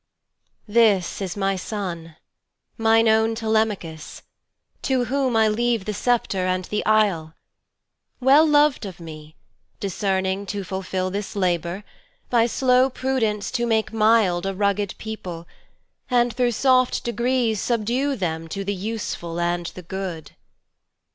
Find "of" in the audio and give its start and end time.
8.87-8.99